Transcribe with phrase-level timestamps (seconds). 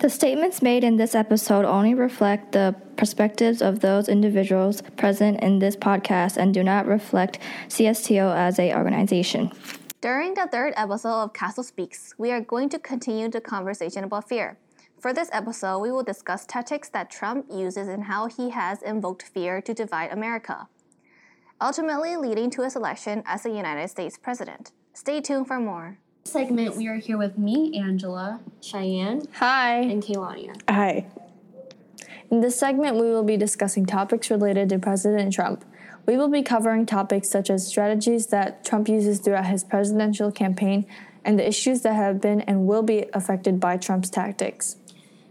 [0.00, 5.58] The statements made in this episode only reflect the perspectives of those individuals present in
[5.58, 7.38] this podcast and do not reflect
[7.68, 9.52] CSTO as a organization.
[10.00, 14.26] During the third episode of Castle Speaks, we are going to continue the conversation about
[14.26, 14.56] fear.
[15.00, 19.22] For this episode, we will discuss tactics that Trump uses and how he has invoked
[19.22, 20.68] fear to divide America,
[21.58, 24.72] ultimately leading to his election as the United States president.
[24.92, 30.60] Stay tuned for more segment, we are here with me, Angela, Cheyenne, Hi, and Kaylania.
[30.68, 31.06] Hi.
[32.30, 35.64] In this segment, we will be discussing topics related to President Trump.
[36.04, 40.84] We will be covering topics such as strategies that Trump uses throughout his presidential campaign
[41.24, 44.76] and the issues that have been and will be affected by Trump's tactics.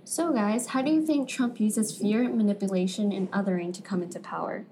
[0.09, 4.19] So, guys, how do you think Trump uses fear, manipulation, and othering to come into
[4.19, 4.65] power?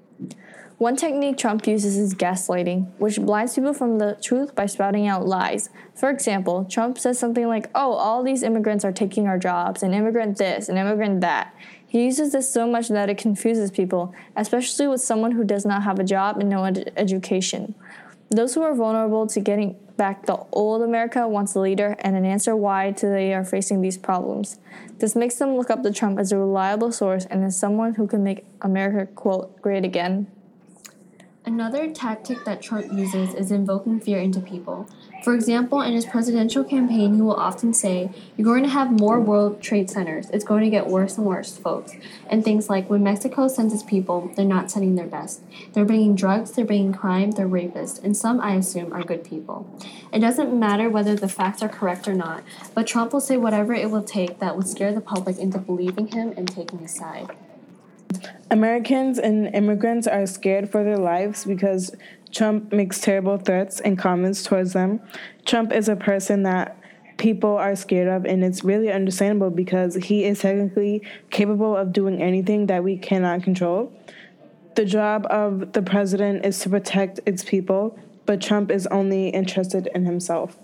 [0.80, 5.28] One technique Trump uses is gaslighting, which blinds people from the truth by spouting out
[5.28, 5.70] lies.
[5.94, 9.94] For example, Trump says something like, Oh, all these immigrants are taking our jobs, and
[9.94, 11.54] immigrant this, and immigrant that.
[11.86, 15.84] He uses this so much that it confuses people, especially with someone who does not
[15.84, 17.76] have a job and no ed- education.
[18.32, 22.24] Those who are vulnerable to getting back the old America wants a leader and an
[22.24, 24.60] answer why they are facing these problems.
[25.00, 28.08] This makes them look up to Trump as a reliable source and as someone who
[28.08, 30.28] can make America, quote, great again.
[31.46, 34.88] Another tactic that Trump uses is invoking fear into people.
[35.28, 39.20] For example, in his presidential campaign, he will often say, You're going to have more
[39.20, 40.30] World Trade Centers.
[40.30, 41.92] It's going to get worse and worse, folks.
[42.30, 45.42] And things like when Mexico sends its people, they're not sending their best.
[45.74, 49.70] They're bringing drugs, they're bringing crime, they're rapists, and some, I assume, are good people.
[50.14, 52.42] It doesn't matter whether the facts are correct or not,
[52.74, 56.08] but Trump will say whatever it will take that would scare the public into believing
[56.08, 57.36] him and taking his side.
[58.50, 61.94] Americans and immigrants are scared for their lives because
[62.32, 65.00] Trump makes terrible threats and comments towards them.
[65.46, 66.78] Trump is a person that
[67.18, 71.02] people are scared of, and it's really understandable because he is technically
[71.32, 73.92] capable of doing anything that we cannot control.
[74.76, 79.90] The job of the president is to protect its people, but Trump is only interested
[79.96, 80.58] in himself.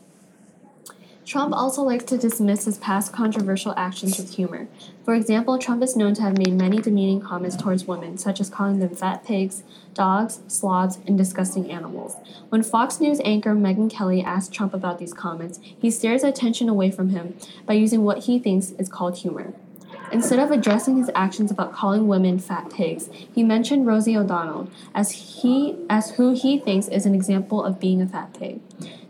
[1.25, 4.67] Trump also likes to dismiss his past controversial actions with humor.
[5.06, 8.50] For example, Trump is known to have made many demeaning comments towards women, such as
[8.50, 9.63] calling them fat pigs,
[9.94, 12.17] dogs, sloths, and disgusting animals.
[12.50, 16.91] When Fox News anchor Megyn Kelly asked Trump about these comments, he steers attention away
[16.91, 19.53] from him by using what he thinks is called humor.
[20.11, 25.11] Instead of addressing his actions about calling women fat pigs, he mentioned Rosie O'Donnell as
[25.11, 28.59] he as who he thinks is an example of being a fat pig.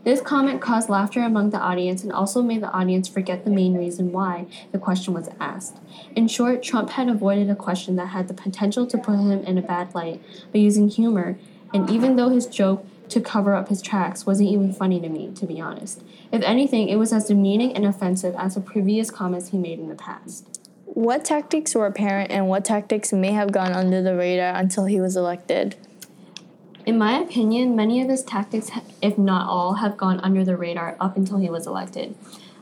[0.04, 3.74] This comment caused laughter among the audience and also made the audience forget the main
[3.74, 5.78] reason why the question was asked.
[6.14, 9.56] In short, Trump had avoided a question that had the potential to put him in
[9.56, 10.22] a bad light
[10.52, 11.38] by using humor,
[11.72, 15.32] and even though his joke to cover up his tracks wasn't even funny to me,
[15.36, 16.02] to be honest.
[16.30, 19.88] If anything, it was as demeaning and offensive as the previous comments he made in
[19.88, 20.60] the past.
[20.84, 25.00] What tactics were apparent and what tactics may have gone under the radar until he
[25.00, 25.76] was elected?
[26.86, 30.96] In my opinion, many of his tactics, if not all, have gone under the radar
[31.00, 32.14] up until he was elected.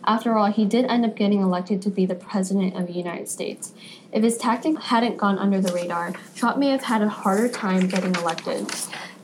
[0.04, 3.28] After all, he did end up getting elected to be the President of the United
[3.28, 3.72] States.
[4.12, 7.88] If his tactics hadn't gone under the radar, Trump may have had a harder time
[7.88, 8.68] getting elected.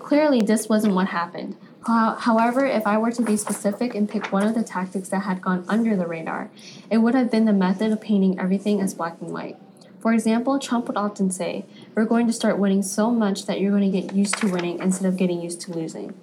[0.01, 1.57] Clearly, this wasn't what happened.
[1.87, 5.41] However, if I were to be specific and pick one of the tactics that had
[5.41, 6.51] gone under the radar,
[6.91, 9.57] it would have been the method of painting everything as black and white.
[10.01, 11.65] For example, Trump would often say,
[11.99, 14.79] We're going to start winning so much that you're going to get used to winning
[14.79, 16.15] instead of getting used to losing.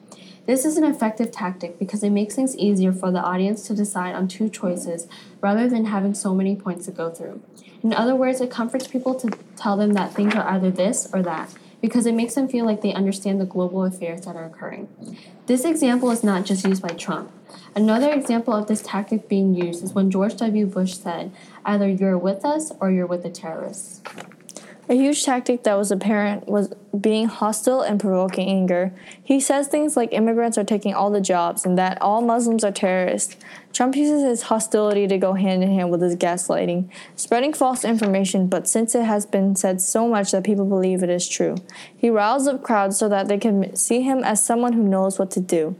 [0.45, 4.15] This is an effective tactic because it makes things easier for the audience to decide
[4.15, 5.05] on two choices
[5.41, 7.41] rather than having so many points to go through.
[7.83, 11.21] In other words, it comforts people to tell them that things are either this or
[11.23, 14.87] that because it makes them feel like they understand the global affairs that are occurring.
[15.47, 17.33] This example is not just used by Trump.
[17.75, 20.67] Another example of this tactic being used is when George W.
[20.67, 21.33] Bush said,
[21.65, 24.01] either you're with us or you're with the terrorists.
[24.87, 28.93] A huge tactic that was apparent was being hostile and provoking anger.
[29.23, 32.71] He says things like immigrants are taking all the jobs and that all Muslims are
[32.71, 33.35] terrorists.
[33.73, 38.45] Trump uses his hostility to go hand in hand with his gaslighting, spreading false information,
[38.47, 41.55] but since it has been said so much that people believe it is true,
[41.97, 45.31] he riles up crowds so that they can see him as someone who knows what
[45.31, 45.75] to do.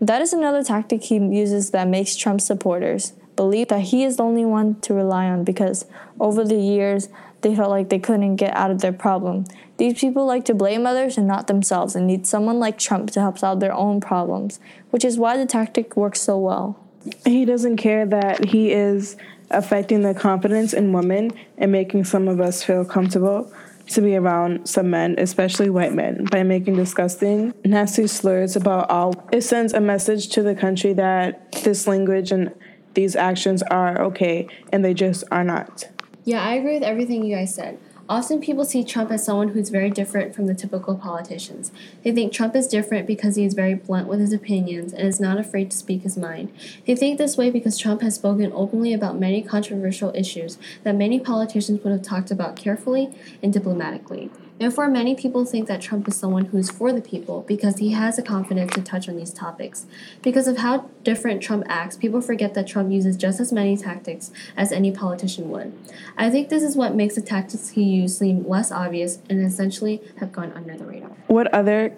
[0.00, 4.24] That is another tactic he uses that makes Trump supporters believe that he is the
[4.24, 5.86] only one to rely on because
[6.18, 7.08] over the years,
[7.40, 9.46] they felt like they couldn't get out of their problem.
[9.76, 13.20] These people like to blame others and not themselves and need someone like Trump to
[13.20, 14.58] help solve their own problems,
[14.90, 16.78] which is why the tactic works so well.
[17.24, 19.16] He doesn't care that he is
[19.50, 23.52] affecting the confidence in women and making some of us feel comfortable.
[23.88, 29.14] to be around some men, especially white men, by making disgusting, nasty slurs about all.
[29.32, 32.52] It sends a message to the country that this language and
[32.94, 35.88] these actions are okay, and they just are not.
[36.28, 37.78] Yeah, I agree with everything you guys said.
[38.06, 41.72] Often people see Trump as someone who's very different from the typical politicians.
[42.04, 45.20] They think Trump is different because he is very blunt with his opinions and is
[45.20, 46.52] not afraid to speak his mind.
[46.86, 51.18] They think this way because Trump has spoken openly about many controversial issues that many
[51.18, 53.08] politicians would have talked about carefully
[53.42, 54.30] and diplomatically.
[54.58, 57.92] Therefore, many people think that Trump is someone who is for the people because he
[57.92, 59.86] has the confidence to touch on these topics.
[60.20, 64.32] Because of how different Trump acts, people forget that Trump uses just as many tactics
[64.56, 65.72] as any politician would.
[66.16, 70.02] I think this is what makes the tactics he uses seem less obvious and essentially
[70.18, 71.10] have gone under the radar.
[71.28, 71.96] What other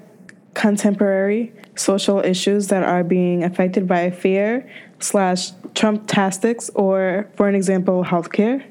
[0.55, 4.69] contemporary social issues that are being affected by fear
[4.99, 8.65] slash Trump tactics or, for an example, healthcare?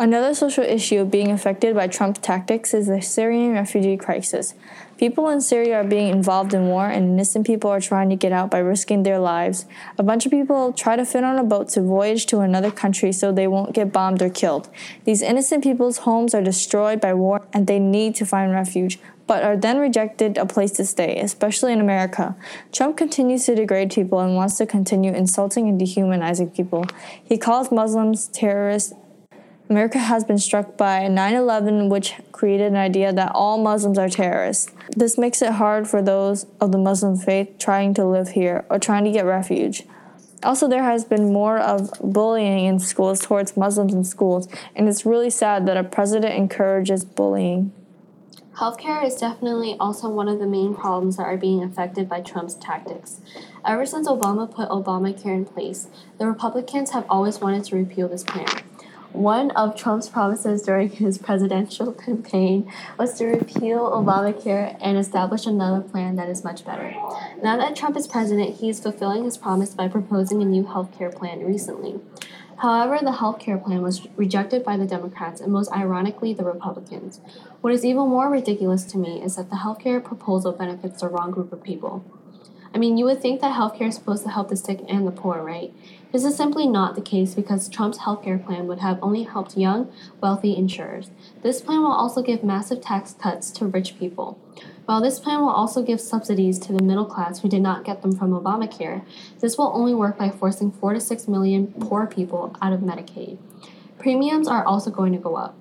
[0.00, 4.54] Another social issue being affected by Trump's tactics is the Syrian refugee crisis.
[4.96, 8.32] People in Syria are being involved in war, and innocent people are trying to get
[8.32, 9.66] out by risking their lives.
[9.98, 13.12] A bunch of people try to fit on a boat to voyage to another country
[13.12, 14.70] so they won't get bombed or killed.
[15.04, 19.44] These innocent people's homes are destroyed by war, and they need to find refuge, but
[19.44, 22.34] are then rejected a place to stay, especially in America.
[22.72, 26.86] Trump continues to degrade people and wants to continue insulting and dehumanizing people.
[27.22, 28.94] He calls Muslims terrorists
[29.70, 34.08] America has been struck by 9 11, which created an idea that all Muslims are
[34.08, 34.72] terrorists.
[34.96, 38.80] This makes it hard for those of the Muslim faith trying to live here or
[38.80, 39.84] trying to get refuge.
[40.42, 45.06] Also, there has been more of bullying in schools towards Muslims in schools, and it's
[45.06, 47.70] really sad that a president encourages bullying.
[48.56, 52.54] Healthcare is definitely also one of the main problems that are being affected by Trump's
[52.54, 53.20] tactics.
[53.64, 55.86] Ever since Obama put Obamacare in place,
[56.18, 58.48] the Republicans have always wanted to repeal this plan.
[59.12, 65.80] One of Trump's promises during his presidential campaign was to repeal Obamacare and establish another
[65.80, 66.94] plan that is much better.
[67.42, 70.96] Now that Trump is president, he is fulfilling his promise by proposing a new health
[70.96, 71.98] care plan recently.
[72.58, 77.20] However, the health care plan was rejected by the Democrats and most ironically the Republicans.
[77.62, 81.08] What is even more ridiculous to me is that the health care proposal benefits the
[81.08, 82.04] wrong group of people.
[82.72, 85.10] I mean, you would think that healthcare is supposed to help the sick and the
[85.10, 85.74] poor, right?
[86.12, 89.92] This is simply not the case because Trump's healthcare plan would have only helped young,
[90.20, 91.10] wealthy insurers.
[91.42, 94.36] This plan will also give massive tax cuts to rich people.
[94.86, 98.02] While this plan will also give subsidies to the middle class who did not get
[98.02, 99.04] them from Obamacare,
[99.38, 103.38] this will only work by forcing 4 to 6 million poor people out of Medicaid.
[103.98, 105.54] Premiums are also going to go up.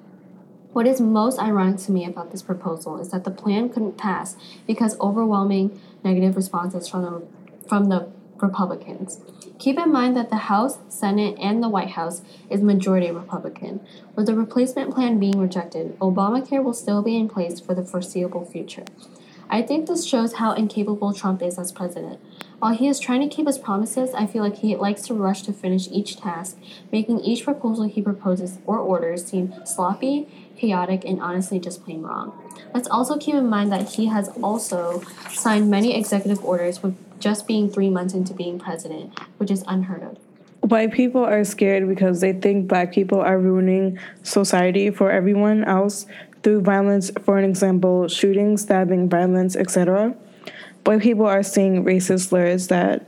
[0.74, 4.36] What is most ironic to me about this proposal is that the plan couldn't pass
[4.66, 8.10] because overwhelming negative responses from the, from the
[8.42, 9.20] Republicans.
[9.58, 13.82] Keep in mind that the House, Senate, and the White House is majority Republican.
[14.16, 18.46] With the replacement plan being rejected, Obamacare will still be in place for the foreseeable
[18.46, 18.86] future.
[19.52, 22.20] I think this shows how incapable Trump is as president.
[22.60, 25.42] While he is trying to keep his promises, I feel like he likes to rush
[25.44, 26.58] to finish each task,
[26.92, 32.32] making each proposal he proposes or orders seem sloppy, chaotic, and honestly just plain wrong.
[32.76, 37.48] Let's also keep in mind that he has also signed many executive orders with just
[37.48, 40.18] being three months into being president, which is unheard of.
[40.70, 46.06] White people are scared because they think black people are ruining society for everyone else
[46.44, 50.16] through violence, for an example, shooting, stabbing, violence, etc
[50.90, 53.06] white people are seeing racist slurs that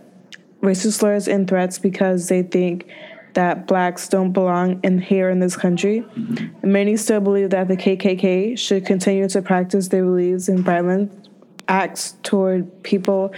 [0.61, 2.87] racist slurs and threats because they think
[3.33, 6.05] that blacks don't belong in here in this country.
[6.61, 11.11] Many still believe that the KKK should continue to practice their beliefs and violent
[11.67, 13.33] acts toward people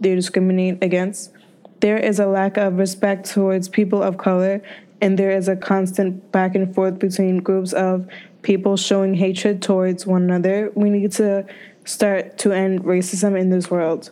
[0.00, 1.32] they discriminate against.
[1.80, 4.62] There is a lack of respect towards people of color,
[5.00, 8.06] and there is a constant back and forth between groups of
[8.42, 10.72] people showing hatred towards one another.
[10.74, 11.46] We need to
[11.84, 14.10] start to end racism in this world.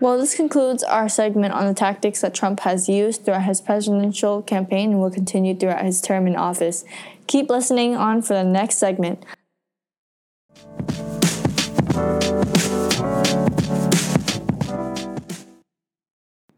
[0.00, 4.42] Well, this concludes our segment on the tactics that Trump has used throughout his presidential
[4.42, 6.84] campaign and will continue throughout his term in office.
[7.26, 9.24] Keep listening on for the next segment.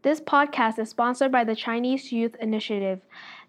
[0.03, 3.01] This podcast is sponsored by the Chinese Youth Initiative.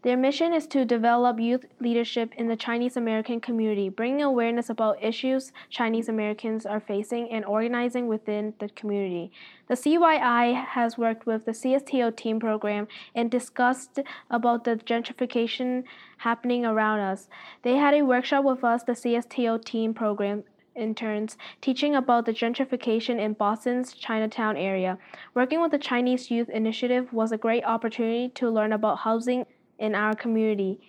[0.02, 5.02] Their mission is to develop youth leadership in the Chinese American community, bringing awareness about
[5.02, 9.32] issues Chinese Americans are facing and organizing within the community.
[9.68, 15.85] The CYI has worked with the CSTO team program and discussed about the gentrification
[16.18, 17.30] happening around us.
[17.62, 23.18] They had a workshop with us, the CSTO team program, interns teaching about the gentrification
[23.18, 24.98] in Boston's Chinatown area.
[25.34, 29.46] Working with the Chinese Youth Initiative was a great opportunity to learn about housing
[29.78, 30.80] in our community.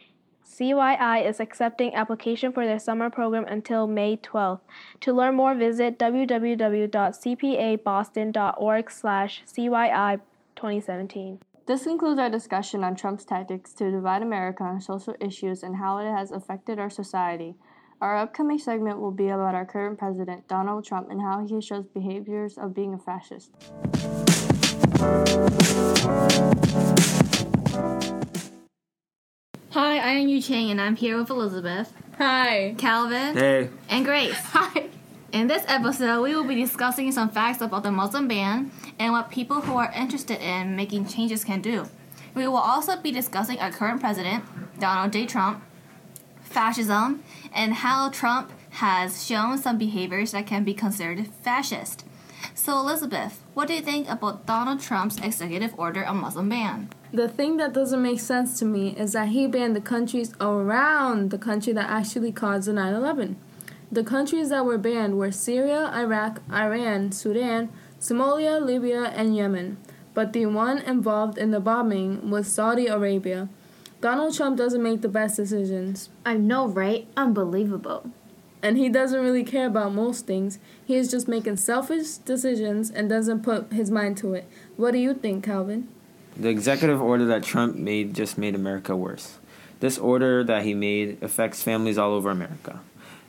[0.45, 4.59] CYI is accepting application for their summer program until May 12th.
[5.01, 10.19] To learn more, visit www.cpaboston.org slash CYI
[10.55, 11.39] 2017.
[11.65, 15.99] This concludes our discussion on Trump's tactics to divide America on social issues and how
[15.99, 17.55] it has affected our society.
[18.03, 21.85] Our upcoming segment will be about our current president, Donald Trump, and how he shows
[21.85, 23.51] behaviors of being a fascist.
[29.69, 32.75] Hi, I am Yu Chang, and I'm here with Elizabeth, Hi.
[32.77, 34.35] Calvin, Hey, and Grace.
[34.51, 34.89] Hi.
[35.31, 38.69] In this episode, we will be discussing some facts about the Muslim ban
[38.99, 41.85] and what people who are interested in making changes can do.
[42.35, 44.43] We will also be discussing our current president,
[44.77, 45.25] Donald J.
[45.25, 45.63] Trump,
[46.53, 52.05] fascism, and how Trump has shown some behaviors that can be considered fascist.
[52.53, 56.89] So, Elizabeth, what do you think about Donald Trump's executive order on Muslim ban?
[57.11, 61.29] The thing that doesn't make sense to me is that he banned the countries around
[61.29, 63.35] the country that actually caused the 9 11.
[63.91, 67.69] The countries that were banned were Syria, Iraq, Iran, Sudan,
[67.99, 69.77] Somalia, Libya, and Yemen.
[70.13, 73.49] But the one involved in the bombing was Saudi Arabia.
[74.03, 77.07] Donald Trump doesn't make the best decisions, I know, right?
[77.15, 78.11] Unbelievable.
[78.61, 80.59] and he doesn't really care about most things.
[80.85, 84.45] He is just making selfish decisions and doesn't put his mind to it.
[84.77, 85.87] What do you think, Calvin?
[86.35, 89.37] the executive order that Trump made just made America worse.
[89.79, 92.79] This order that he made affects families all over America.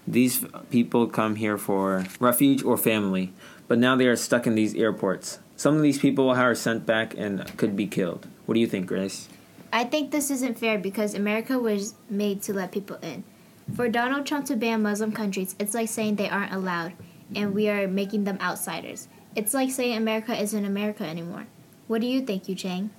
[0.09, 3.33] These people come here for refuge or family,
[3.69, 5.39] but now they are stuck in these airports.
[5.57, 8.27] Some of these people are sent back and could be killed.
[8.47, 9.29] What do you think, Grace?
[9.75, 13.25] I think this isn't fair because America was made to let people in.
[13.75, 16.93] For Donald Trump to ban Muslim countries, it's like saying they aren't allowed
[17.35, 19.09] and we are making them outsiders.
[19.35, 21.49] It's like saying America isn't America anymore.
[21.89, 22.91] What do you think, Yu Chang?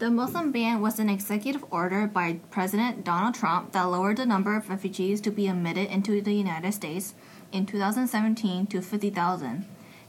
[0.00, 4.56] The Muslim ban was an executive order by President Donald Trump that lowered the number
[4.56, 7.14] of refugees to be admitted into the United States
[7.52, 9.64] in 2017 to 50,000.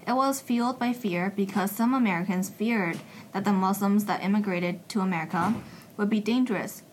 [0.07, 2.97] It was fueled by fear because some Americans feared
[3.33, 5.53] that the Muslims that immigrated to America
[5.97, 6.83] would be dangerous.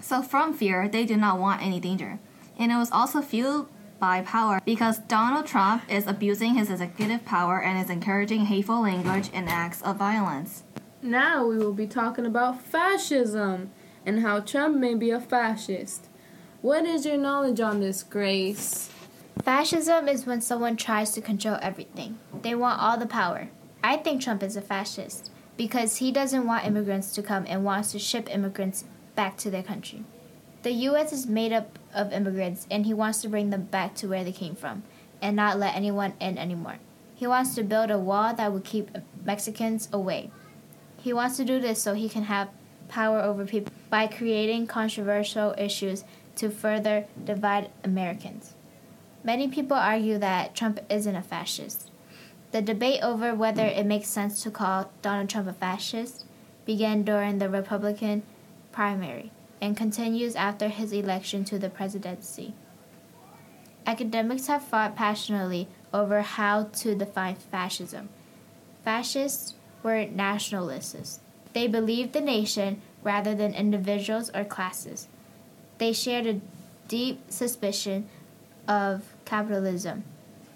[0.00, 2.20] So, from fear, they did not want any danger.
[2.58, 3.68] And it was also fueled
[3.98, 9.30] by power because Donald Trump is abusing his executive power and is encouraging hateful language
[9.32, 10.62] and acts of violence.
[11.02, 13.70] Now we will be talking about fascism
[14.06, 16.06] and how Trump may be a fascist.
[16.62, 18.90] What is your knowledge on this, Grace?
[19.42, 22.18] Fascism is when someone tries to control everything.
[22.42, 23.48] They want all the power.
[23.82, 27.92] I think Trump is a fascist because he doesn't want immigrants to come and wants
[27.92, 28.84] to ship immigrants
[29.14, 30.04] back to their country.
[30.62, 34.08] The US is made up of immigrants and he wants to bring them back to
[34.08, 34.84] where they came from
[35.20, 36.78] and not let anyone in anymore.
[37.14, 40.30] He wants to build a wall that would keep Mexicans away.
[41.00, 42.48] He wants to do this so he can have
[42.88, 46.04] power over people by creating controversial issues
[46.36, 48.54] to further divide Americans.
[49.24, 51.90] Many people argue that Trump isn't a fascist.
[52.50, 56.24] The debate over whether it makes sense to call Donald Trump a fascist
[56.64, 58.22] began during the Republican
[58.72, 62.54] primary and continues after his election to the presidency.
[63.86, 68.08] Academics have fought passionately over how to define fascism.
[68.84, 71.20] Fascists were nationalists.
[71.52, 75.08] They believed the nation rather than individuals or classes.
[75.78, 76.40] They shared a
[76.88, 78.08] deep suspicion
[78.66, 80.04] of capitalism.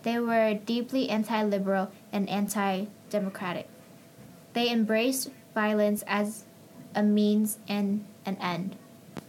[0.03, 3.69] They were deeply anti liberal and anti democratic.
[4.53, 6.45] They embraced violence as
[6.95, 8.77] a means and an end.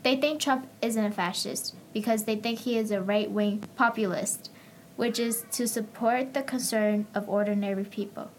[0.03, 4.49] They think Trump isn't a fascist because they think he is a right wing populist,
[4.95, 8.29] which is to support the concern of ordinary people.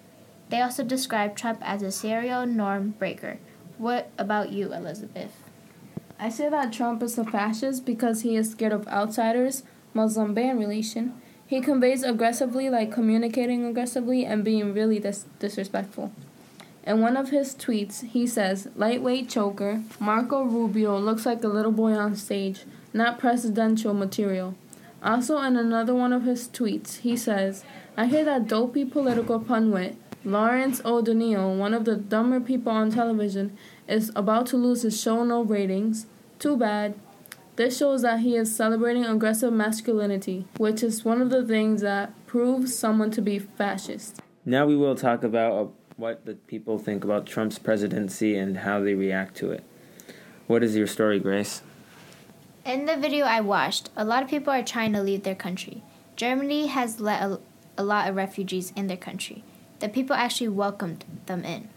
[0.50, 3.38] They also describe Trump as a serial norm breaker.
[3.78, 5.32] What about you, Elizabeth?
[6.18, 9.64] I say that Trump is a fascist because he is scared of outsiders,
[9.94, 11.20] Muslim ban relation.
[11.54, 16.10] He conveys aggressively, like communicating aggressively and being really dis- disrespectful.
[16.84, 21.70] In one of his tweets, he says, Lightweight choker, Marco Rubio looks like a little
[21.70, 24.56] boy on stage, not presidential material.
[25.00, 27.62] Also, in another one of his tweets, he says,
[27.96, 29.94] I hear that dopey political pundit,
[30.24, 33.56] Lawrence O'Donnell, one of the dumber people on television,
[33.86, 36.06] is about to lose his show no ratings.
[36.40, 36.94] Too bad.
[37.56, 42.12] This shows that he is celebrating aggressive masculinity, which is one of the things that
[42.26, 44.20] proves someone to be fascist.
[44.44, 48.80] Now we will talk about uh, what the people think about Trump's presidency and how
[48.80, 49.62] they react to it.
[50.48, 51.62] What is your story, Grace?
[52.66, 55.84] In the video I watched, a lot of people are trying to leave their country.
[56.16, 57.40] Germany has let a,
[57.78, 59.44] a lot of refugees in their country.
[59.78, 61.68] The people actually welcomed them in.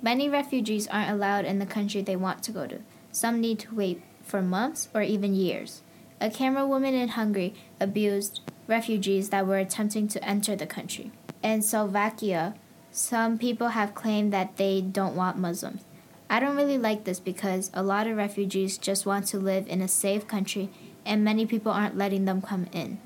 [0.00, 2.78] Many refugees aren't allowed in the country they want to go to.
[3.10, 5.82] Some need to wait for months or even years.
[6.20, 11.10] A camera woman in Hungary abused refugees that were attempting to enter the country.
[11.42, 12.54] In Slovakia,
[12.90, 15.82] some people have claimed that they don't want Muslims.
[16.28, 19.80] I don't really like this because a lot of refugees just want to live in
[19.80, 20.68] a safe country
[21.06, 22.98] and many people aren't letting them come in.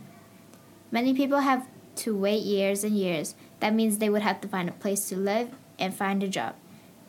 [0.90, 3.36] Many people have to wait years and years.
[3.60, 6.56] That means they would have to find a place to live and find a job.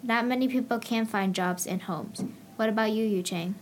[0.03, 2.23] Not many people can find jobs and homes.
[2.57, 3.55] What about you, Yu Chang?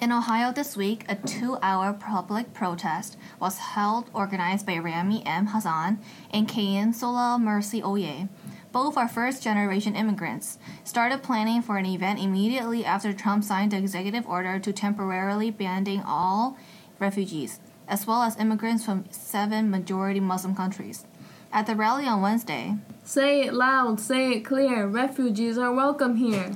[0.00, 5.46] In Ohio this week, a two hour public protest was held organized by Rami M.
[5.48, 5.98] Hassan
[6.30, 8.28] and Kayin Sola Mercy Oye.
[8.70, 10.58] Both are first generation immigrants.
[10.84, 16.02] Started planning for an event immediately after Trump signed the executive order to temporarily banning
[16.06, 16.56] all
[17.00, 21.06] refugees, as well as immigrants from seven majority Muslim countries.
[21.52, 24.86] At the rally on Wednesday, Say it loud, say it clear.
[24.86, 26.52] Refugees are welcome here.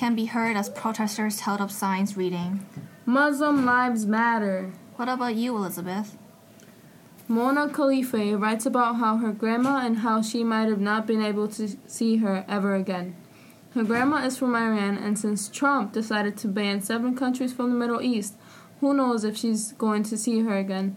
[0.00, 2.64] Can be heard as protesters held up signs reading,
[3.04, 4.72] Muslim lives matter.
[4.96, 6.16] What about you, Elizabeth?
[7.28, 11.48] Mona Khalife writes about how her grandma and how she might have not been able
[11.48, 13.14] to see her ever again.
[13.74, 17.76] Her grandma is from Iran, and since Trump decided to ban seven countries from the
[17.76, 18.36] Middle East,
[18.80, 20.96] who knows if she's going to see her again.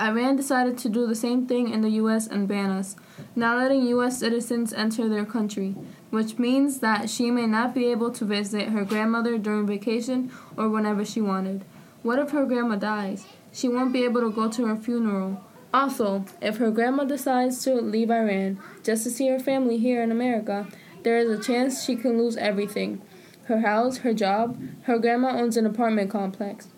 [0.00, 2.94] Iran decided to do the same thing in the US and ban us,
[3.34, 5.74] not letting US citizens enter their country,
[6.10, 10.68] which means that she may not be able to visit her grandmother during vacation or
[10.68, 11.64] whenever she wanted.
[12.02, 13.26] What if her grandma dies?
[13.52, 15.42] She won't be able to go to her funeral.
[15.74, 20.12] Also, if her grandma decides to leave Iran just to see her family here in
[20.12, 20.66] America,
[21.02, 23.02] there is a chance she can lose everything
[23.48, 24.60] her house, her job.
[24.82, 26.68] Her grandma owns an apartment complex.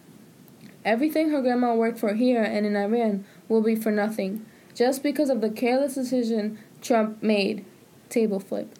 [0.84, 5.28] Everything her grandma worked for here and in Iran will be for nothing, just because
[5.28, 7.64] of the careless decision Trump made.
[8.08, 8.74] Table flip.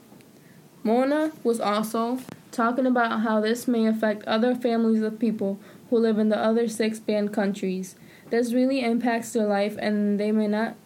[0.82, 2.18] Mona was also
[2.50, 6.68] talking about how this may affect other families of people who live in the other
[6.68, 7.96] six banned countries.
[8.30, 10.76] This really impacts their life and they may not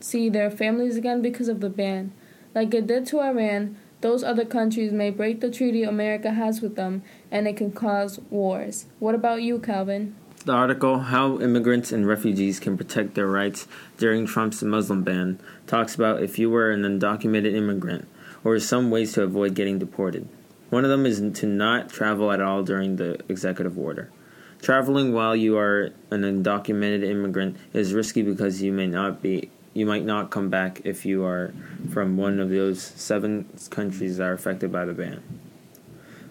[0.00, 2.12] see their families again because of the ban.
[2.54, 6.76] Like it did to Iran, those other countries may break the treaty America has with
[6.76, 8.86] them and it can cause wars.
[8.98, 10.14] What about you, Calvin?
[10.48, 15.94] The article, How Immigrants and Refugees Can Protect Their Rights During Trump's Muslim Ban, talks
[15.94, 18.08] about if you were an undocumented immigrant,
[18.42, 20.26] or some ways to avoid getting deported.
[20.70, 24.10] One of them is to not travel at all during the executive order.
[24.62, 29.84] Traveling while you are an undocumented immigrant is risky because you may not be you
[29.84, 31.52] might not come back if you are
[31.92, 35.37] from one of those seven countries that are affected by the ban.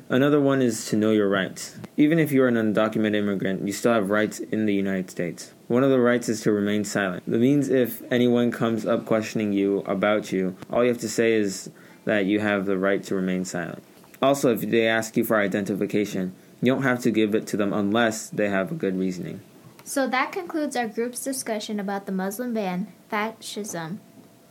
[0.09, 1.75] Another one is to know your rights.
[1.97, 5.51] Even if you are an undocumented immigrant, you still have rights in the United States.
[5.67, 7.25] One of the rights is to remain silent.
[7.27, 11.33] That means if anyone comes up questioning you about you, all you have to say
[11.33, 11.69] is
[12.05, 13.83] that you have the right to remain silent.
[14.21, 17.73] Also, if they ask you for identification, you don't have to give it to them
[17.73, 19.41] unless they have a good reasoning.
[19.83, 23.99] So that concludes our group's discussion about the Muslim ban, fascism,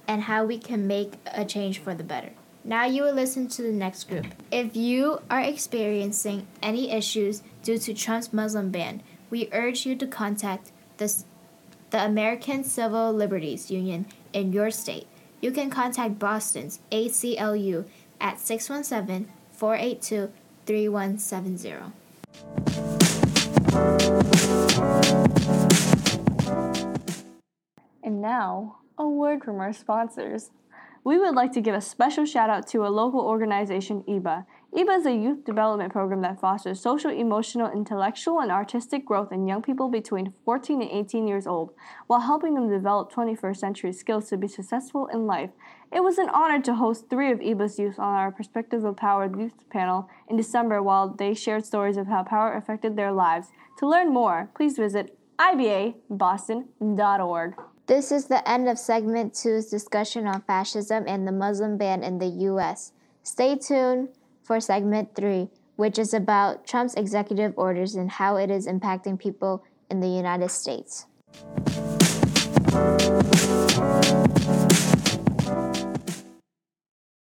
[0.06, 2.32] and how we can make a change for the better.
[2.66, 4.26] Now you will listen to the next group.
[4.50, 10.04] If you are experiencing any issues due to Trump's Muslim ban, we urge you to
[10.04, 11.22] contact the,
[11.90, 15.06] the American Civil Liberties Union in your state.
[15.40, 17.84] You can contact Boston's ACLU
[18.20, 20.32] at 617 482
[20.66, 21.92] 3170.
[28.02, 30.50] And now, a word from our sponsors.
[31.06, 34.44] We would like to give a special shout out to a local organization, IBA.
[34.74, 39.46] IBA is a youth development program that fosters social, emotional, intellectual, and artistic growth in
[39.46, 41.70] young people between 14 and 18 years old,
[42.08, 45.50] while helping them develop 21st century skills to be successful in life.
[45.92, 49.30] It was an honor to host three of IBA's youth on our Perspective of Power
[49.32, 53.52] youth panel in December while they shared stories of how power affected their lives.
[53.78, 57.54] To learn more, please visit ibaboston.org.
[57.86, 62.18] This is the end of segment two's discussion on fascism and the Muslim ban in
[62.18, 62.90] the US.
[63.22, 64.08] Stay tuned
[64.42, 69.62] for segment three, which is about Trump's executive orders and how it is impacting people
[69.88, 71.06] in the United States.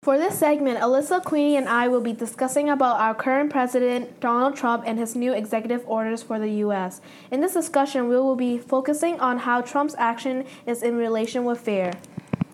[0.02, 4.56] For this segment, Alyssa, Queenie, and I will be discussing about our current president, Donald
[4.56, 7.02] Trump, and his new executive orders for the U.S.
[7.32, 11.60] In this discussion, we will be focusing on how Trump's action is in relation with
[11.60, 11.92] fear.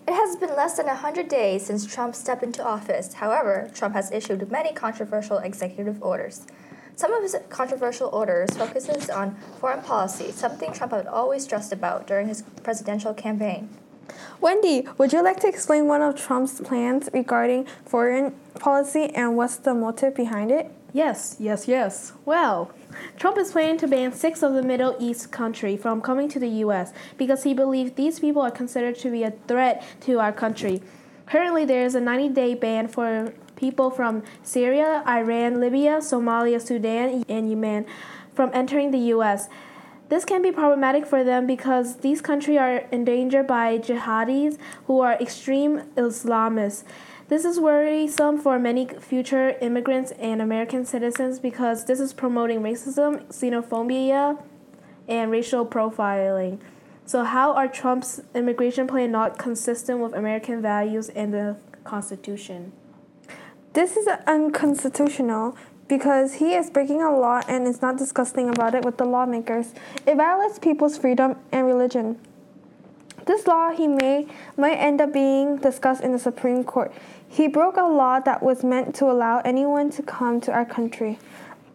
[0.08, 3.14] It has been less than 100 days since Trump stepped into office.
[3.14, 6.48] However, Trump has issued many controversial executive orders.
[6.96, 12.08] Some of his controversial orders focuses on foreign policy, something Trump had always stressed about
[12.08, 13.68] during his presidential campaign.
[14.40, 19.56] Wendy, would you like to explain one of Trump's plans regarding foreign policy and what's
[19.56, 20.70] the motive behind it?
[20.92, 22.12] Yes, yes, yes.
[22.24, 22.70] Well,
[23.18, 26.48] Trump is planning to ban six of the Middle East countries from coming to the
[26.64, 26.92] U.S.
[27.18, 30.82] because he believes these people are considered to be a threat to our country.
[31.26, 37.24] Currently, there is a 90 day ban for people from Syria, Iran, Libya, Somalia, Sudan,
[37.28, 37.84] and Yemen
[38.34, 39.48] from entering the U.S.
[40.08, 45.14] This can be problematic for them because these countries are endangered by jihadis who are
[45.14, 46.84] extreme Islamists.
[47.28, 53.26] This is worrisome for many future immigrants and American citizens because this is promoting racism,
[53.26, 54.40] xenophobia,
[55.08, 56.60] and racial profiling.
[57.04, 62.72] So, how are Trump's immigration plan not consistent with American values and the Constitution?
[63.72, 65.56] This is unconstitutional
[65.88, 69.72] because he is breaking a law and is not discussing about it with the lawmakers.
[70.06, 72.18] It violates people's freedom and religion.
[73.26, 76.92] This law he made might end up being discussed in the Supreme Court.
[77.28, 81.18] He broke a law that was meant to allow anyone to come to our country.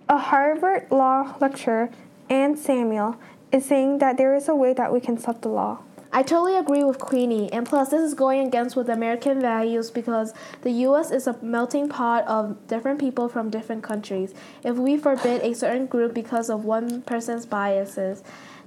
[0.07, 1.89] A Harvard law lecturer,
[2.29, 3.17] Anne Samuel,
[3.51, 5.79] is saying that there is a way that we can stop the law.
[6.13, 10.33] I totally agree with Queenie, and plus, this is going against with American values because
[10.61, 11.09] the U.S.
[11.09, 14.33] is a melting pot of different people from different countries.
[14.61, 18.23] If we forbid a certain group because of one person's biases,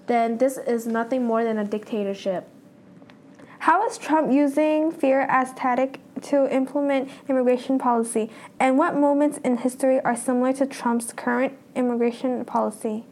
[0.06, 2.48] then this is nothing more than a dictatorship.
[3.58, 9.58] How is Trump using fear as tactic to implement immigration policy, and what moments in
[9.58, 13.04] history are similar to Trump's current immigration policy?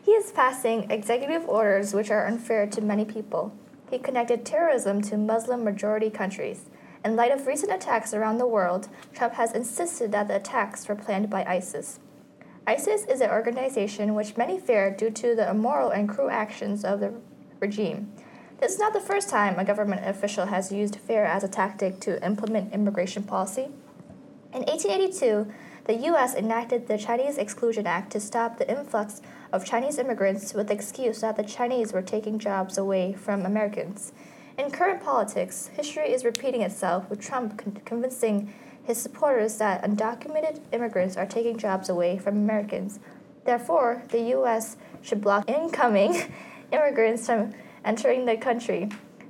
[0.00, 3.52] He is passing executive orders which are unfair to many people.
[3.90, 6.66] He connected terrorism to Muslim majority countries.
[7.04, 10.94] In light of recent attacks around the world, Trump has insisted that the attacks were
[10.94, 11.98] planned by ISIS.
[12.66, 17.00] ISIS is an organization which many fear due to the immoral and cruel actions of
[17.00, 17.14] the
[17.58, 18.12] regime.
[18.60, 21.98] This is not the first time a government official has used fear as a tactic
[22.00, 23.70] to implement immigration policy.
[24.52, 25.50] In 1882,
[25.84, 26.34] the U.S.
[26.34, 31.20] enacted the Chinese Exclusion Act to stop the influx of Chinese immigrants with the excuse
[31.20, 34.12] that the Chinese were taking jobs away from Americans.
[34.56, 38.52] In current politics, history is repeating itself with Trump con- convincing
[38.84, 43.00] his supporters that undocumented immigrants are taking jobs away from Americans.
[43.44, 44.76] Therefore, the U.S.
[45.02, 46.32] should block incoming
[46.72, 47.52] immigrants from
[47.84, 48.88] entering the country.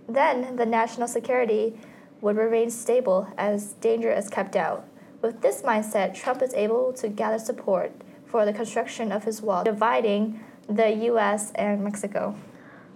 [0.08, 1.78] Then the national security
[2.20, 4.86] would remain stable as danger is kept out.
[5.22, 7.92] With this mindset, Trump is able to gather support
[8.30, 11.52] for the construction of his wall, dividing the U.S.
[11.54, 12.36] and Mexico.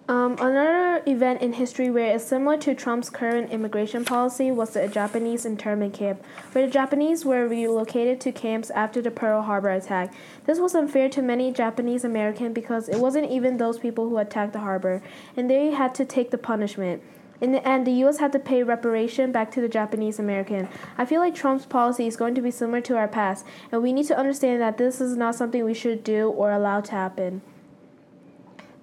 [0.06, 4.86] Um, another event in history where is similar to Trump's current immigration policy was the
[4.86, 10.12] Japanese internment camp, where the Japanese were relocated to camps after the Pearl Harbor attack.
[10.44, 14.52] This was unfair to many Japanese Americans because it wasn't even those people who attacked
[14.52, 15.02] the harbor,
[15.38, 17.02] and they had to take the punishment.
[17.44, 18.20] In the end, the U.S.
[18.20, 20.66] had to pay reparation back to the Japanese American.
[20.96, 23.92] I feel like Trump's policy is going to be similar to our past, and we
[23.92, 27.42] need to understand that this is not something we should do or allow to happen.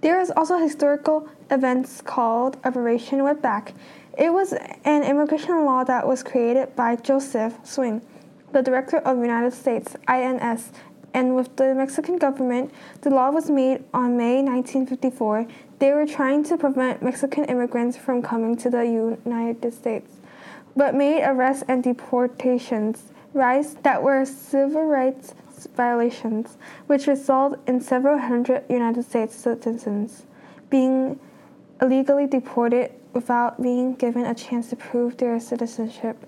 [0.01, 3.73] There is also historical events called Operation Wetback.
[4.15, 8.03] It was an immigration law that was created by Joseph Swing,
[8.51, 10.71] the Director of United States INS,
[11.13, 12.71] and with the Mexican government.
[13.01, 15.47] The law was made on May 1954.
[15.79, 20.11] They were trying to prevent Mexican immigrants from coming to the United States,
[20.75, 25.33] but made arrests and deportations rise that were civil rights
[25.75, 30.25] violations, which result in several hundred United States citizens
[30.69, 31.19] being
[31.81, 36.25] illegally deported without being given a chance to prove their citizenship.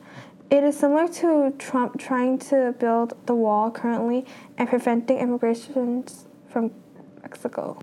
[0.54, 4.24] It is similar to Trump trying to build the wall currently
[4.56, 6.06] and preventing immigration
[6.48, 6.70] from
[7.24, 7.80] Mexico.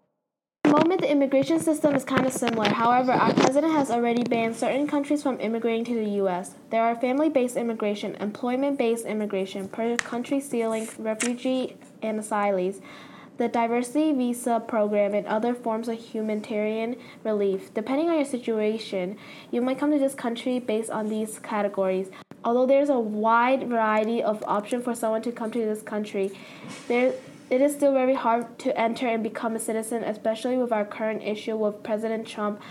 [0.63, 2.69] the moment, the immigration system is kind of similar.
[2.69, 6.55] However, our president has already banned certain countries from immigrating to the U.S.
[6.71, 12.81] There are family based immigration, employment based immigration, per country ceiling, refugee and asylees,
[13.39, 17.75] the diversity visa program, and other forms of humanitarian relief.
[17.75, 19.17] Depending on your situation,
[19.51, 22.11] you might come to this country based on these categories.
[22.45, 26.33] Although there's a wide variety of options for someone to come to this country,
[26.89, 27.13] there
[27.51, 31.23] it is still very hard to enter and become a citizen, especially with our current
[31.23, 32.63] issue with President Trump.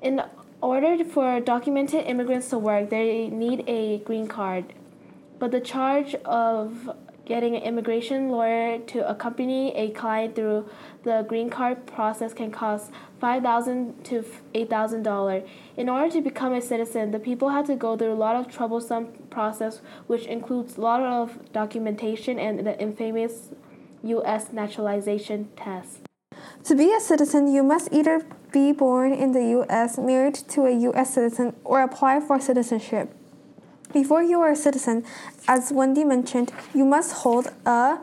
[0.00, 0.22] In
[0.62, 4.72] order for documented immigrants to work, they need a green card.
[5.38, 10.68] But the charge of getting an immigration lawyer to accompany a client through
[11.04, 15.42] the green card process can cost 5,000 to eight thousand dollars.
[15.76, 18.52] In order to become a citizen, the people had to go through a lot of
[18.52, 23.50] troublesome process, which includes a lot of documentation and the infamous
[24.02, 24.52] U.S.
[24.52, 26.00] naturalization test.
[26.64, 30.70] To be a citizen, you must either be born in the U.S., married to a
[30.70, 31.14] U.S.
[31.14, 33.14] citizen, or apply for citizenship.
[33.94, 35.04] Before you are a citizen,
[35.46, 37.98] as Wendy mentioned, you must hold a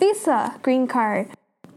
[0.00, 1.28] visa green card.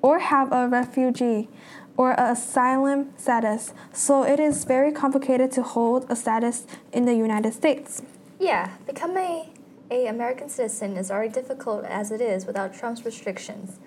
[0.02, 1.50] or have a refugee
[1.98, 7.54] or asylum status, so it is very complicated to hold a status in the United
[7.54, 8.02] States.
[8.40, 9.50] Yeah, becoming
[9.92, 13.78] a American citizen is already difficult as it is without Trump's restrictions.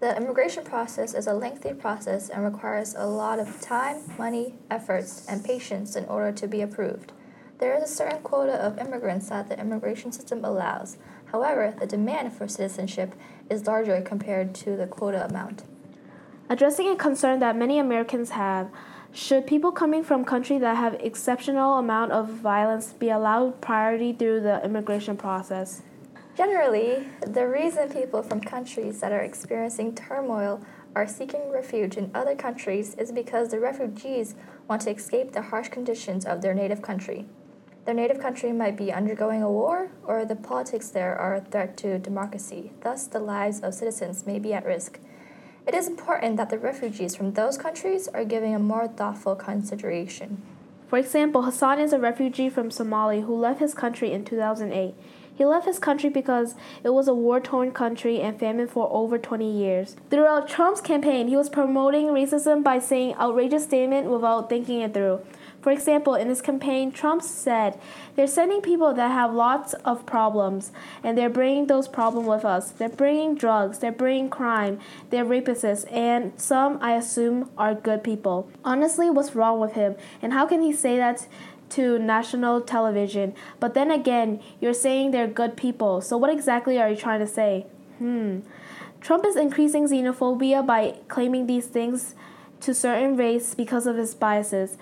[0.00, 5.26] The immigration process is a lengthy process and requires a lot of time, money, efforts,
[5.26, 7.12] and patience in order to be approved.
[7.64, 10.98] There is a certain quota of immigrants that the immigration system allows.
[11.32, 13.14] However, the demand for citizenship
[13.48, 15.62] is larger compared to the quota amount.
[16.50, 18.68] Addressing a concern that many Americans have,
[19.14, 24.40] should people coming from countries that have exceptional amount of violence be allowed priority through
[24.40, 25.80] the immigration process?
[26.36, 30.60] Generally, the reason people from countries that are experiencing turmoil
[30.94, 34.34] are seeking refuge in other countries is because the refugees
[34.68, 37.24] want to escape the harsh conditions of their native country.
[37.84, 41.76] Their native country might be undergoing a war, or the politics there are a threat
[41.78, 44.98] to democracy, thus, the lives of citizens may be at risk.
[45.66, 50.40] It is important that the refugees from those countries are given a more thoughtful consideration.
[50.88, 54.94] For example, Hassan is a refugee from Somalia who left his country in 2008.
[55.34, 59.18] He left his country because it was a war torn country and famine for over
[59.18, 59.96] 20 years.
[60.10, 65.20] Throughout Trump's campaign, he was promoting racism by saying outrageous statements without thinking it through.
[65.64, 67.80] For example, in his campaign, Trump said,
[68.16, 72.70] They're sending people that have lots of problems, and they're bringing those problems with us.
[72.70, 78.50] They're bringing drugs, they're bringing crime, they're rapists, and some, I assume, are good people.
[78.62, 79.96] Honestly, what's wrong with him?
[80.20, 81.26] And how can he say that?
[81.74, 83.34] To national television.
[83.60, 86.00] But then again, you're saying they're good people.
[86.00, 87.66] So what exactly are you trying to say?
[87.98, 88.40] Hmm.
[89.00, 92.14] Trump is increasing xenophobia by claiming these things
[92.60, 94.78] to certain race because of his biases.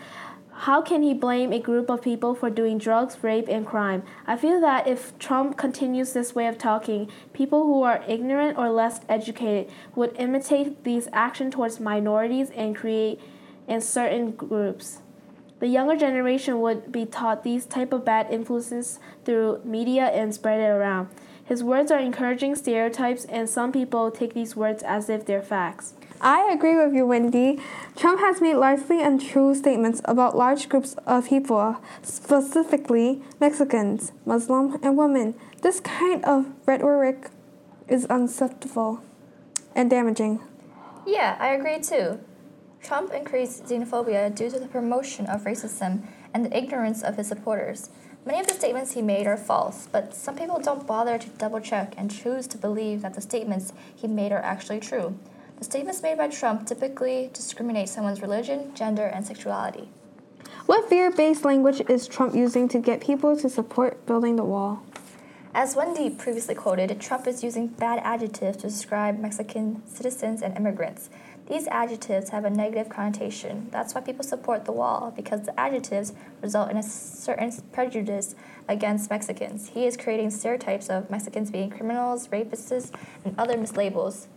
[0.55, 4.05] How can he blame a group of people for doing drugs, rape, and crime?
[4.26, 8.70] I feel that if Trump continues this way of talking, people who are ignorant or
[8.70, 13.18] less educated would imitate these actions towards minorities and create
[13.66, 15.00] in certain groups.
[15.62, 20.59] The younger generation would be taught these type of bad influences through media and spread
[20.59, 21.07] it around.
[21.44, 25.94] His words are encouraging stereotypes, and some people take these words as if they're facts.
[26.20, 27.61] I agree with you, Wendy.
[27.94, 34.98] Trump has made largely untrue statements about large groups of people, specifically Mexicans, Muslim, and
[34.98, 35.37] women.
[35.61, 37.31] This kind of rhetoric
[37.87, 39.01] is unacceptable
[39.77, 40.40] and damaging.
[41.07, 42.18] Yeah, I agree too.
[42.82, 46.02] Trump increased xenophobia due to the promotion of racism
[46.34, 47.90] and the ignorance of his supporters.
[48.26, 51.60] Many of the statements he made are false, but some people don't bother to double
[51.60, 55.16] check and choose to believe that the statements he made are actually true.
[55.58, 59.88] The statements made by Trump typically discriminate someone's religion, gender, and sexuality.
[60.66, 64.82] What fear based language is Trump using to get people to support building the wall?
[65.54, 71.10] As Wendy previously quoted, Trump is using bad adjectives to describe Mexican citizens and immigrants.
[71.48, 73.68] These adjectives have a negative connotation.
[73.70, 78.35] That's why people support the wall, because the adjectives result in a certain prejudice
[78.68, 79.70] against Mexicans.
[79.70, 82.92] He is creating stereotypes of Mexicans being criminals, rapists,
[83.24, 84.28] and other mislabels.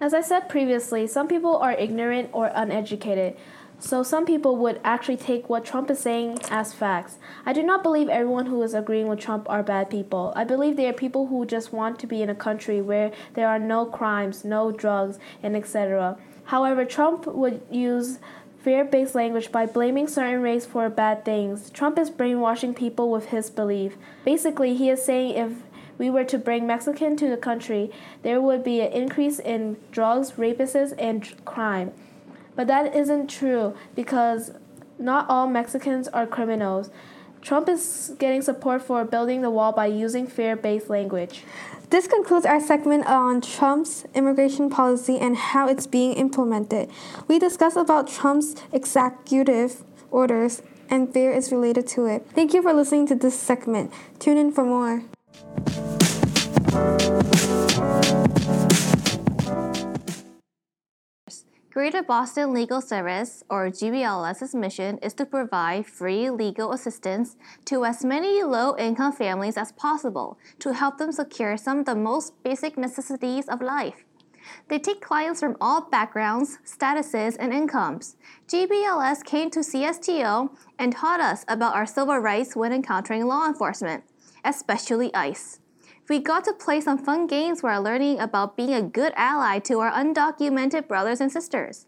[0.00, 3.36] As I said previously, some people are ignorant or uneducated.
[3.78, 7.18] So some people would actually take what Trump is saying as facts.
[7.44, 10.32] I do not believe everyone who is agreeing with Trump are bad people.
[10.34, 13.48] I believe they are people who just want to be in a country where there
[13.48, 16.16] are no crimes, no drugs, and etc.
[16.46, 18.18] However, Trump would use
[18.62, 21.70] fear-based language by blaming certain race for bad things.
[21.70, 23.96] Trump is brainwashing people with his belief.
[24.24, 25.52] Basically, he is saying if
[25.98, 27.90] we were to bring Mexican to the country,
[28.22, 31.92] there would be an increase in drugs, rapists, and crime.
[32.54, 34.52] But that isn't true because
[34.98, 36.90] not all Mexicans are criminals.
[37.42, 41.44] Trump is getting support for building the wall by using fear based language.
[41.88, 46.90] This concludes our segment on Trump's immigration policy and how it's being implemented.
[47.28, 52.26] We discussed about Trump's executive orders and fear is related to it.
[52.34, 53.92] Thank you for listening to this segment.
[54.18, 55.04] Tune in for more.
[61.76, 67.36] Greater Boston Legal Service, or GBLS's mission is to provide free legal assistance
[67.66, 71.94] to as many low income families as possible to help them secure some of the
[71.94, 74.06] most basic necessities of life.
[74.68, 78.16] They take clients from all backgrounds, statuses, and incomes.
[78.48, 84.04] GBLS came to CSTO and taught us about our civil rights when encountering law enforcement,
[84.42, 85.60] especially ICE.
[86.08, 89.80] We got to play some fun games while learning about being a good ally to
[89.80, 91.86] our undocumented brothers and sisters.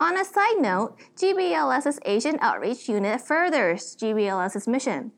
[0.00, 5.12] On a side note, GBLS's Asian Outreach Unit furthers GBLS's mission.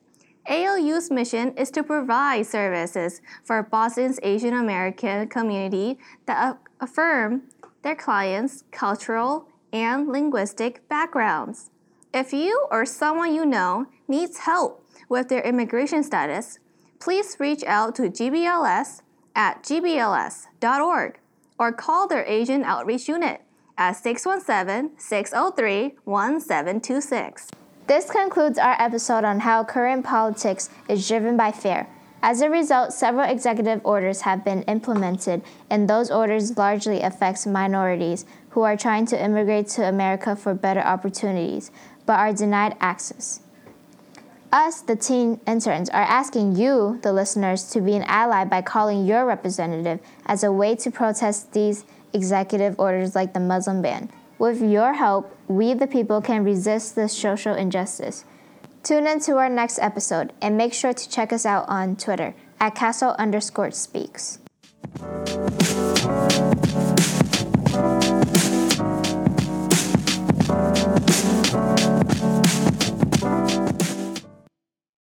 [0.46, 7.44] AOU's mission is to provide services for Boston's Asian American community that affirm
[7.80, 11.70] their clients' cultural and linguistic backgrounds.
[12.12, 16.58] If you or someone you know needs help with their immigration status,
[17.04, 19.02] please reach out to GBLS
[19.34, 21.18] at gbls.org
[21.58, 23.42] or call their Asian Outreach Unit
[23.76, 27.50] at 617 603 1726.
[27.86, 31.86] This concludes our episode on how current politics is driven by fear.
[32.22, 38.24] As a result, several executive orders have been implemented, and those orders largely affect minorities
[38.50, 41.70] who are trying to immigrate to America for better opportunities,
[42.06, 43.43] but are denied access.
[44.54, 49.04] Us, the teen interns, are asking you, the listeners, to be an ally by calling
[49.04, 54.08] your representative as a way to protest these executive orders like the Muslim ban.
[54.38, 58.24] With your help, we, the people, can resist this social injustice.
[58.84, 62.36] Tune in to our next episode and make sure to check us out on Twitter
[62.60, 64.38] at castle underscore speaks.